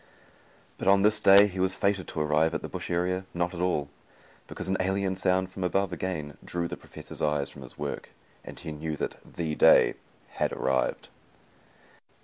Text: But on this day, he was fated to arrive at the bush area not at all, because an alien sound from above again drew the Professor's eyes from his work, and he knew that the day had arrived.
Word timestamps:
But 0.79 0.87
on 0.87 1.03
this 1.03 1.19
day, 1.19 1.45
he 1.45 1.59
was 1.59 1.75
fated 1.75 2.07
to 2.07 2.19
arrive 2.21 2.55
at 2.55 2.63
the 2.63 2.67
bush 2.67 2.89
area 2.89 3.27
not 3.35 3.53
at 3.53 3.61
all, 3.61 3.87
because 4.47 4.67
an 4.67 4.77
alien 4.79 5.15
sound 5.15 5.51
from 5.51 5.63
above 5.63 5.93
again 5.93 6.37
drew 6.43 6.67
the 6.67 6.75
Professor's 6.75 7.21
eyes 7.21 7.51
from 7.51 7.61
his 7.61 7.77
work, 7.77 8.09
and 8.43 8.59
he 8.59 8.71
knew 8.71 8.97
that 8.97 9.17
the 9.23 9.53
day 9.53 9.93
had 10.37 10.53
arrived. 10.53 11.09